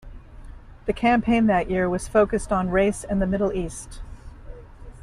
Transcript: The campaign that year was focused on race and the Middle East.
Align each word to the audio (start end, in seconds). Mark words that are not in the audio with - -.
The 0.87 0.93
campaign 0.93 1.45
that 1.45 1.69
year 1.69 1.87
was 1.87 2.07
focused 2.07 2.51
on 2.51 2.71
race 2.71 3.03
and 3.03 3.21
the 3.21 3.27
Middle 3.27 3.53
East. 3.53 4.01